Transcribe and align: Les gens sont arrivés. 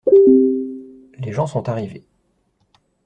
Les 1.19 1.31
gens 1.31 1.45
sont 1.45 1.69
arrivés. 1.69 2.07